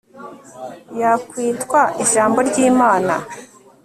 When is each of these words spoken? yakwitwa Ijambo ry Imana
yakwitwa 0.99 1.81
Ijambo 2.03 2.37
ry 2.49 2.57
Imana 2.69 3.13